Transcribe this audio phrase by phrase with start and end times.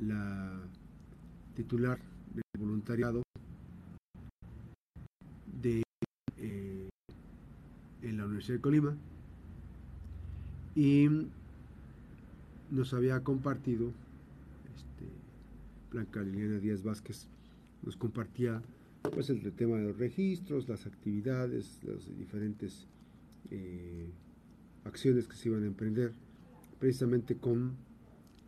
[0.00, 0.60] la
[1.54, 1.98] titular
[2.32, 3.22] del voluntariado
[5.60, 5.82] de
[6.38, 6.88] eh,
[8.02, 8.96] en la Universidad de Colima
[10.74, 11.08] y
[12.70, 13.88] nos había compartido
[14.74, 15.06] este,
[15.90, 17.28] Blanca Liliana Díaz Vázquez
[17.82, 18.62] nos compartía
[19.14, 22.86] pues el tema de los registros, las actividades, las diferentes
[23.50, 24.10] eh,
[24.84, 26.12] acciones que se iban a emprender
[26.78, 27.76] precisamente con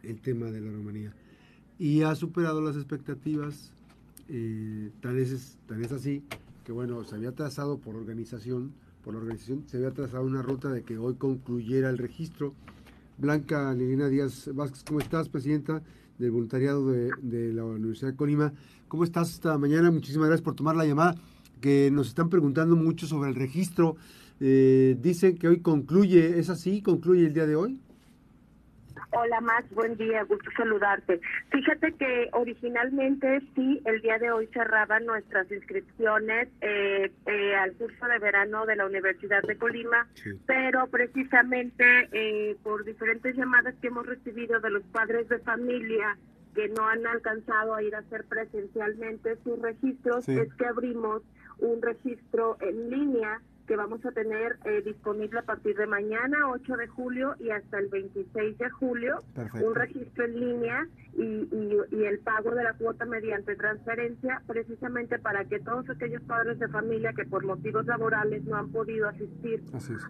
[0.02, 1.14] el tema de la romanía.
[1.82, 3.72] Y ha superado las expectativas,
[4.28, 6.22] eh, tan, es, tan es así
[6.64, 8.70] que bueno, se había trazado por organización,
[9.02, 12.54] por la organización, se había trazado una ruta de que hoy concluyera el registro.
[13.18, 15.82] Blanca Liliana Díaz Vázquez, ¿cómo estás, presidenta
[16.20, 18.52] del voluntariado de, de la Universidad de Colima?
[18.86, 19.90] ¿Cómo estás esta mañana?
[19.90, 21.16] Muchísimas gracias por tomar la llamada,
[21.60, 23.96] que nos están preguntando mucho sobre el registro.
[24.38, 26.80] Eh, dicen que hoy concluye, ¿es así?
[26.80, 27.80] ¿Concluye el día de hoy?
[29.14, 31.20] Hola Max, buen día, gusto saludarte.
[31.50, 38.06] Fíjate que originalmente sí, el día de hoy cerraban nuestras inscripciones eh, eh, al curso
[38.06, 40.08] de verano de la Universidad de Colima,
[40.46, 46.16] pero precisamente eh, por diferentes llamadas que hemos recibido de los padres de familia
[46.54, 51.22] que no han alcanzado a ir a hacer presencialmente sus registros, es que abrimos
[51.58, 56.76] un registro en línea que vamos a tener eh, disponible a partir de mañana, 8
[56.76, 59.22] de julio, y hasta el 26 de julio,
[59.62, 61.48] un registro en línea y,
[61.90, 66.68] y, el pago de la cuota mediante transferencia, precisamente para que todos aquellos padres de
[66.68, 69.62] familia que por motivos laborales no han podido asistir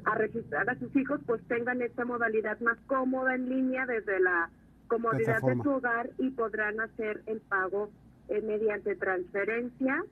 [0.04, 4.50] a registrar a sus hijos, pues tengan esta modalidad más cómoda en línea desde la
[4.88, 7.90] comodidad de su hogar y podrán hacer el pago
[8.28, 10.04] eh, mediante transferencia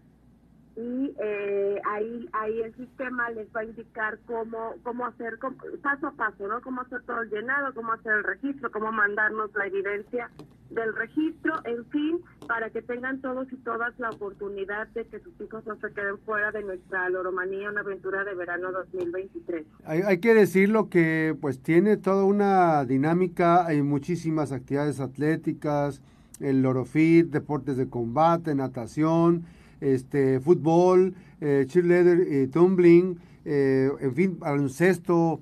[0.76, 5.38] y eh, ahí ahí el sistema les va a indicar cómo cómo hacer
[5.82, 9.50] paso a paso no cómo hacer todo el llenado cómo hacer el registro cómo mandarnos
[9.54, 10.30] la evidencia
[10.70, 15.40] del registro en fin para que tengan todos y todas la oportunidad de que sus
[15.40, 20.18] hijos no se queden fuera de nuestra loromanía una aventura de verano 2023 hay, hay
[20.18, 26.00] que decirlo que pues tiene toda una dinámica hay muchísimas actividades atléticas
[26.38, 29.44] el lorofit deportes de combate natación
[29.80, 35.40] este, fútbol, eh, cheerleader, eh, tumbling, eh, en fin, baloncesto.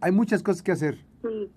[0.00, 0.98] Hay muchas cosas que hacer.
[1.22, 1.50] Sí.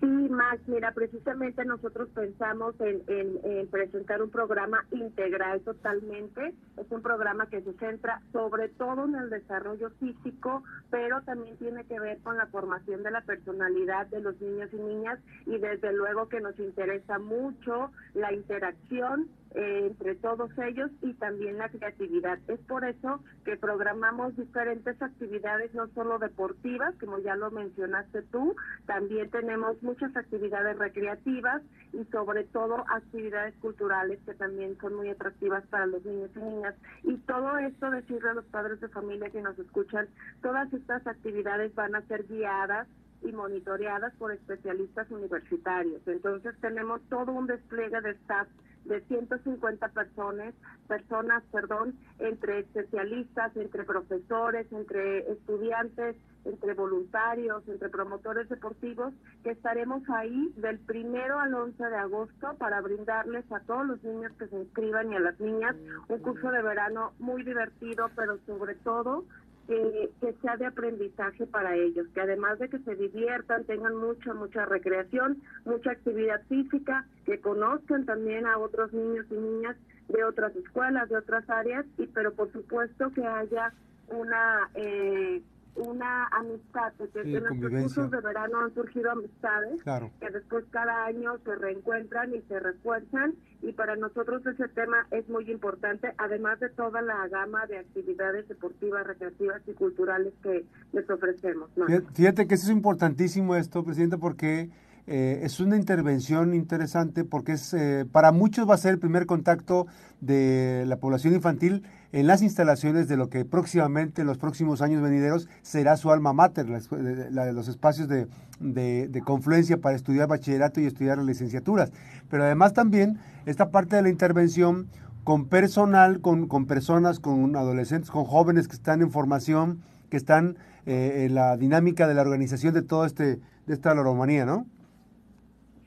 [0.00, 6.54] Sí, Max, mira, precisamente nosotros pensamos en, en, presentar un programa integral totalmente.
[6.78, 11.84] Es un programa que se centra sobre todo en el desarrollo físico, pero también tiene
[11.84, 15.92] que ver con la formación de la personalidad de los niños y niñas y desde
[15.92, 22.38] luego que nos interesa mucho la interacción eh, entre todos ellos y también la creatividad.
[22.46, 28.54] Es por eso que programamos diferentes actividades, no solo deportivas, como ya lo mencionaste tú,
[28.86, 31.62] también tenemos muchas actividades recreativas
[31.92, 36.74] y sobre todo actividades culturales que también son muy atractivas para los niños y niñas.
[37.02, 40.08] Y todo esto decirle a los padres de familia que nos escuchan,
[40.42, 42.86] todas estas actividades van a ser guiadas
[43.22, 46.00] y monitoreadas por especialistas universitarios.
[46.06, 48.48] Entonces tenemos todo un despliegue de staff
[48.90, 50.52] de 150 personas,
[50.88, 59.14] personas, perdón, entre especialistas, entre profesores, entre estudiantes, entre voluntarios, entre promotores deportivos,
[59.44, 64.32] que estaremos ahí del primero al 11 de agosto para brindarles a todos los niños
[64.38, 65.76] que se inscriban y a las niñas
[66.08, 69.24] un curso de verano muy divertido, pero sobre todo
[69.70, 74.64] que, sea de aprendizaje para ellos, que además de que se diviertan, tengan mucha, mucha
[74.64, 79.76] recreación, mucha actividad física, que conozcan también a otros niños y niñas
[80.08, 83.72] de otras escuelas, de otras áreas, y pero por supuesto que haya
[84.08, 85.40] una eh,
[85.76, 89.82] una amistad, porque en nuestros cursos de verano han surgido amistades
[90.20, 95.28] que después cada año se reencuentran y se refuerzan y para nosotros ese tema es
[95.28, 101.10] muy importante, además de toda la gama de actividades deportivas, recreativas y culturales que les
[101.10, 101.70] ofrecemos.
[102.14, 104.70] Fíjate que eso es importantísimo esto, Presidente, porque
[105.12, 109.26] eh, es una intervención interesante porque es eh, para muchos va a ser el primer
[109.26, 109.88] contacto
[110.20, 115.02] de la población infantil en las instalaciones de lo que próximamente en los próximos años
[115.02, 118.28] venideros será su alma mater, la, los espacios de,
[118.60, 121.90] de, confluencia para estudiar bachillerato y estudiar licenciaturas.
[122.28, 124.86] Pero además también esta parte de la intervención
[125.24, 130.56] con personal, con, con personas, con adolescentes, con jóvenes que están en formación, que están
[130.86, 134.66] eh, en la dinámica de la organización de todo este, de esta loromanía, ¿no?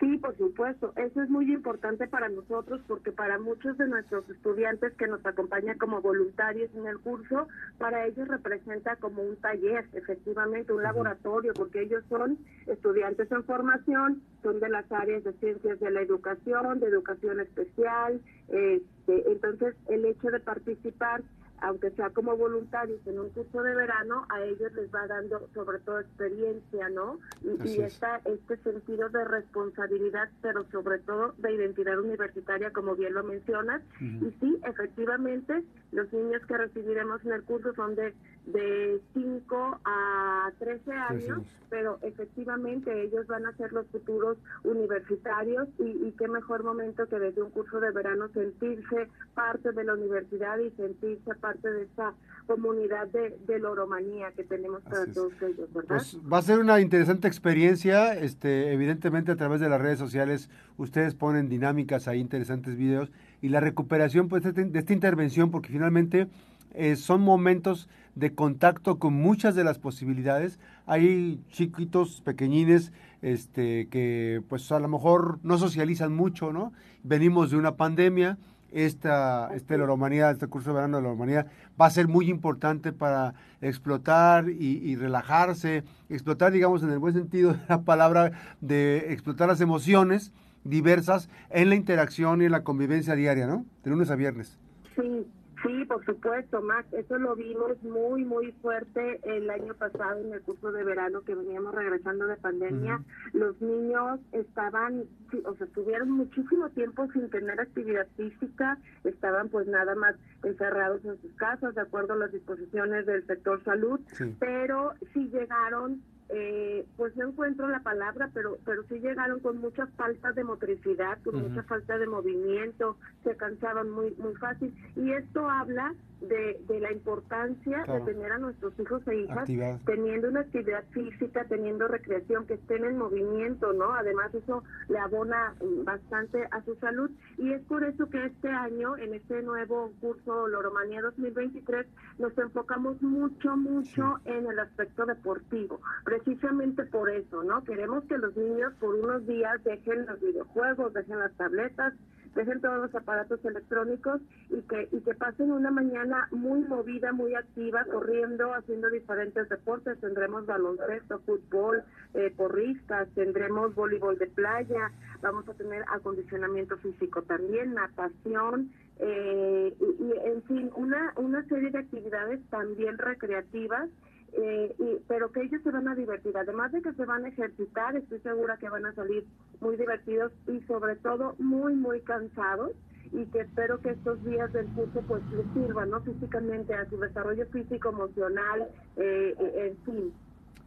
[0.03, 0.91] Sí, por supuesto.
[0.97, 5.77] Eso es muy importante para nosotros porque para muchos de nuestros estudiantes que nos acompañan
[5.77, 7.47] como voluntarios en el curso,
[7.77, 14.21] para ellos representa como un taller, efectivamente, un laboratorio, porque ellos son estudiantes en formación,
[14.41, 18.19] son de las áreas de ciencias de la educación, de educación especial.
[18.49, 21.23] Este, entonces, el hecho de participar
[21.59, 25.79] aunque sea como voluntarios en un curso de verano, a ellos les va dando sobre
[25.79, 27.19] todo experiencia, ¿no?
[27.41, 33.23] Y, esta, este sentido de responsabilidad, pero sobre todo de identidad universitaria, como bien lo
[33.23, 33.81] mencionas.
[33.99, 38.13] Y sí, efectivamente, los niños que recibiremos en el curso son de,
[38.45, 46.07] de 5 a 13 años, pero efectivamente ellos van a ser los futuros universitarios y,
[46.07, 50.57] y qué mejor momento que desde un curso de verano sentirse parte de la universidad
[50.59, 52.13] y sentirse parte de esta
[52.47, 55.89] comunidad de, de loromanía que tenemos para todos ellos, ¿verdad?
[55.89, 60.49] Pues va a ser una interesante experiencia, este, evidentemente a través de las redes sociales
[60.77, 63.11] ustedes ponen dinámicas ahí, interesantes videos,
[63.41, 66.29] y la recuperación pues, de esta intervención, porque finalmente
[66.73, 70.59] eh, son momentos de contacto con muchas de las posibilidades.
[70.85, 76.73] Hay chiquitos, pequeñines, este, que pues a lo mejor no socializan mucho, ¿no?
[77.03, 78.37] Venimos de una pandemia,
[78.73, 81.47] esta, esta Loromanía, este curso de verano de Loromanía,
[81.79, 87.53] va a ser muy importante para explotar y, relajarse, explotar, digamos, en el buen sentido
[87.53, 88.31] de la palabra,
[88.61, 90.31] de explotar las emociones
[90.63, 93.65] diversas en la interacción y en la convivencia diaria, ¿no?
[93.83, 94.57] De lunes a viernes.
[94.95, 95.27] Sí,
[95.63, 96.91] Sí, por supuesto, Max.
[96.91, 101.35] Eso lo vimos muy, muy fuerte el año pasado en el curso de verano que
[101.35, 103.01] veníamos regresando de pandemia.
[103.31, 105.05] Los niños estaban,
[105.45, 111.19] o sea, estuvieron muchísimo tiempo sin tener actividad física, estaban pues nada más encerrados en
[111.21, 114.01] sus casas, de acuerdo a las disposiciones del sector salud,
[114.39, 116.01] pero sí llegaron
[116.35, 121.19] eh, pues no encuentro la palabra, pero pero sí llegaron con mucha falta de motricidad,
[121.23, 124.73] con mucha falta de movimiento, se cansaban muy muy fácil.
[124.95, 129.47] Y esto habla de, de la importancia de tener a nuestros hijos e hijas
[129.85, 133.93] teniendo una actividad física, teniendo recreación, que estén en movimiento, ¿no?
[133.93, 137.11] Además eso le abona bastante a su salud.
[137.37, 141.85] Y es por eso que este año, en este nuevo curso Loromanía 2023,
[142.19, 147.63] nos enfocamos mucho, mucho en el aspecto deportivo, precisamente por eso, ¿no?
[147.63, 151.93] Queremos que los niños por unos días dejen los videojuegos, dejen las tabletas,
[152.35, 157.35] dejen todos los aparatos electrónicos y que, y que pasen una mañana muy movida, muy
[157.35, 159.99] activa, corriendo, haciendo diferentes deportes.
[159.99, 161.83] Tendremos baloncesto, fútbol,
[162.13, 164.91] eh, porristas, tendremos voleibol de playa,
[165.21, 171.71] vamos a tener acondicionamiento físico también, natación, eh, y, y, en fin, una, una serie
[171.71, 173.89] de actividades también recreativas
[174.35, 176.35] eh, y, pero que ellos se van a divertir.
[176.37, 179.25] Además de que se van a ejercitar, estoy segura que van a salir
[179.61, 182.71] muy divertidos y sobre todo muy, muy cansados
[183.11, 186.01] y que espero que estos días del curso pues les sirvan, ¿no?
[186.01, 190.13] Físicamente a su desarrollo físico, emocional, eh, eh, en fin.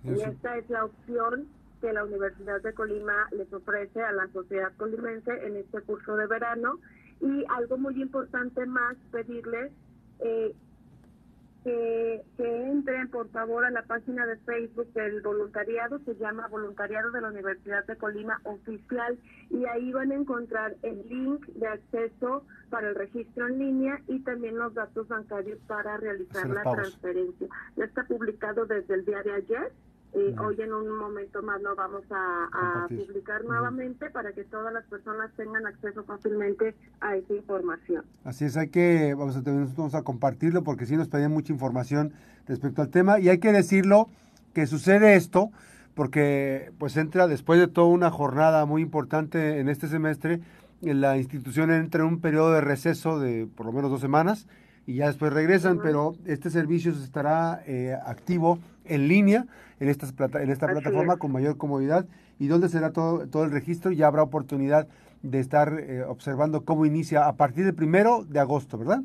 [0.05, 1.49] Y esta es la opción
[1.81, 6.29] que la Universidad de Colima les ofrece a la sociedad colimense en este curso de
[6.29, 6.79] verano.
[7.21, 9.73] Y algo muy importante más, pedirles
[10.21, 10.55] eh,
[11.67, 17.21] que, entren por favor a la página de Facebook del voluntariado, se llama Voluntariado de
[17.21, 19.19] la Universidad de Colima Oficial
[19.51, 24.21] y ahí van a encontrar el link de acceso para el registro en línea y
[24.21, 27.49] también los datos bancarios para realizar la transferencia.
[27.77, 29.73] Ya está publicado desde el día de ayer
[30.39, 35.31] hoy en un momento más lo vamos a, publicar nuevamente para que todas las personas
[35.37, 38.05] tengan acceso fácilmente a esa información.
[38.25, 42.13] Así es, hay que, vamos a, vamos a compartirlo porque sí nos pedían mucha información
[42.47, 44.09] respecto al tema y hay que decirlo
[44.55, 45.51] que sucede esto
[45.95, 50.41] porque pues entra después de toda una jornada muy importante en este semestre,
[50.83, 54.47] la institución entra en un periodo de receso de por lo menos dos semanas
[54.87, 59.47] y ya después regresan, pero este servicio estará eh, activo en línea
[59.81, 62.07] en, estas plata, en esta plataforma con mayor comodidad.
[62.39, 64.87] Y donde será todo, todo el registro ya habrá oportunidad
[65.23, 69.03] de estar eh, observando cómo inicia a partir del primero de agosto, ¿verdad?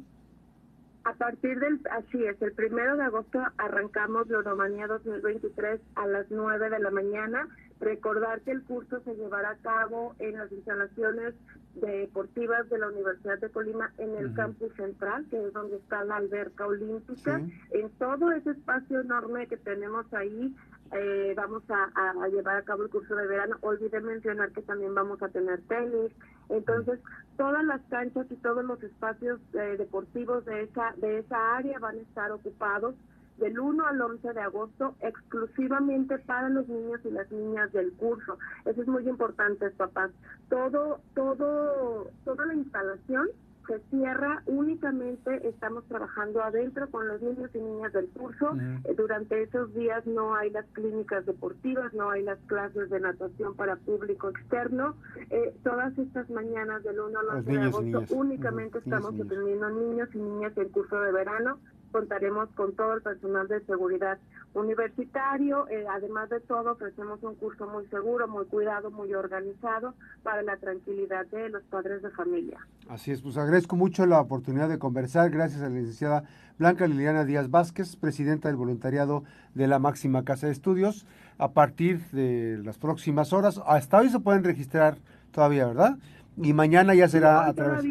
[1.03, 6.69] A partir del, así es, el primero de agosto arrancamos Loromanía 2023 a las 9
[6.69, 7.47] de la mañana.
[7.79, 11.33] Recordar que el curso se llevará a cabo en las instalaciones
[11.73, 16.17] deportivas de la Universidad de Colima en el campus central, que es donde está la
[16.17, 17.41] alberca olímpica.
[17.71, 20.55] En todo ese espacio enorme que tenemos ahí,
[20.93, 23.57] eh, vamos a, llevar a cabo el curso de verano.
[23.61, 26.11] Olvidé mencionar que también vamos a tener tenis.
[26.49, 26.99] Entonces,
[27.37, 31.97] todas las canchas y todos los espacios eh, deportivos de esa, de esa área van
[31.97, 32.95] a estar ocupados
[33.37, 38.37] del 1 al 11 de agosto exclusivamente para los niños y las niñas del curso.
[38.65, 40.11] Eso es muy importante, papás.
[40.49, 43.29] Todo, todo, toda la instalación
[43.67, 48.55] se cierra únicamente, estamos trabajando adentro con los niños y niñas del curso.
[48.85, 53.55] Eh, durante esos días no hay las clínicas deportivas, no hay las clases de natación
[53.55, 54.95] para público externo.
[55.29, 60.17] Eh, todas estas mañanas del 1 al 11 de agosto únicamente estamos atendiendo niños y
[60.17, 61.59] niñas del curso de verano
[61.91, 64.17] contaremos con todo el personal de seguridad
[64.53, 65.67] universitario.
[65.69, 69.93] Eh, además de todo, ofrecemos un curso muy seguro, muy cuidado, muy organizado
[70.23, 72.59] para la tranquilidad de los padres de familia.
[72.89, 75.29] Así es, pues agradezco mucho la oportunidad de conversar.
[75.29, 76.23] Gracias a la licenciada
[76.57, 81.05] Blanca Liliana Díaz Vázquez, presidenta del voluntariado de la Máxima Casa de Estudios.
[81.37, 84.97] A partir de las próximas horas, hasta hoy se pueden registrar
[85.31, 85.97] todavía, ¿verdad?
[86.37, 87.83] Y mañana ya será a través.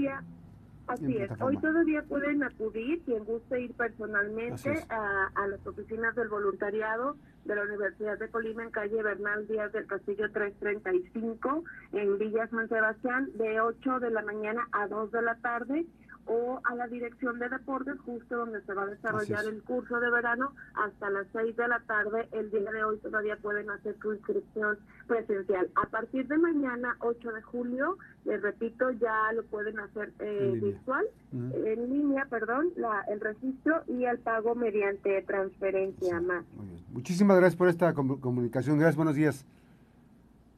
[0.91, 7.17] Así es, hoy todavía pueden acudir, quien guste ir personalmente a, las oficinas del voluntariado
[7.45, 12.69] de la Universidad de Colima en calle Bernal Díaz del Castillo 335 en Villa San
[12.69, 15.87] Sebastián de 8 de la mañana a 2 de la tarde
[16.27, 20.11] o a la dirección de deportes, justo donde se va a desarrollar el curso de
[20.11, 22.29] verano, hasta las 6 de la tarde.
[22.33, 25.71] El día de hoy todavía pueden hacer su inscripción presencial.
[25.77, 31.07] A partir de mañana, 8 de julio, les repito, ya lo pueden hacer eh, virtual,
[31.33, 36.45] en línea, perdón, la, el registro y el pago mediante transferencia más.
[36.91, 38.79] Muchísimas gracias por esta comunicación.
[38.79, 39.47] Gracias, buenos días.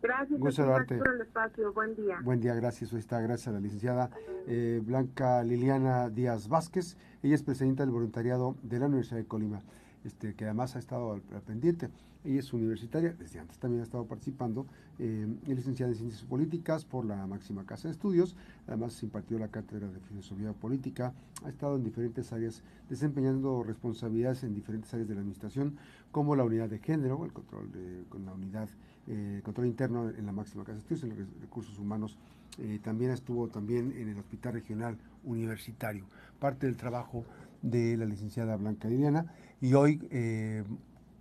[0.03, 1.73] Gracias por el espacio.
[1.73, 2.19] Buen día.
[2.25, 2.93] Buen día, gracias.
[2.93, 4.11] Hoy está gracias a la licenciada
[4.49, 6.97] eh, Blanca Liliana Díaz Vázquez.
[7.23, 9.63] Ella es presidenta del voluntariado de la Universidad de Colima,
[10.05, 11.91] este, que además ha estado al, pendiente.
[12.25, 14.67] Ella es universitaria, desde antes también ha estado participando,
[15.01, 18.37] eh, es licenciada en Ciencias Políticas por la máxima casa de estudios,
[18.69, 24.55] además impartió la cátedra de Filosofía Política, ha estado en diferentes áreas, desempeñando responsabilidades en
[24.55, 25.77] diferentes áreas de la administración,
[26.13, 28.69] como la unidad de género, el control de, con la unidad
[29.09, 32.17] eh, control interno en la máxima casa de estudios, en los recursos humanos.
[32.59, 36.05] Eh, también estuvo también en el Hospital Regional Universitario,
[36.39, 37.25] parte del trabajo
[37.63, 39.27] de la licenciada Blanca Liliana,
[39.61, 40.65] y hoy eh,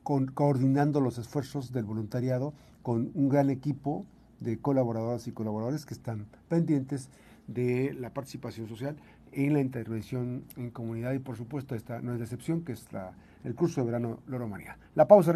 [0.04, 4.06] coordinando los esfuerzos del voluntariado con un gran equipo
[4.40, 7.10] de colaboradoras y colaboradores que están pendientes
[7.48, 8.98] de la participación social
[9.32, 12.88] en la intervención en comunidad y por supuesto esta no es la excepción que es
[13.44, 14.78] el curso de verano Loro María.
[14.96, 15.32] La pausa